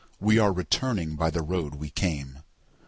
We 0.19 0.39
are 0.39 0.51
returning 0.51 1.15
by 1.15 1.29
the 1.29 1.43
road 1.43 1.75
we 1.75 1.91
came. 1.91 2.39